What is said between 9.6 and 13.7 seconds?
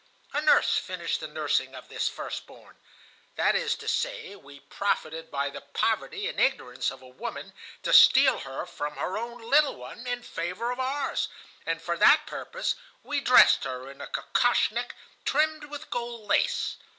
one in favor of ours, and for that purpose we dressed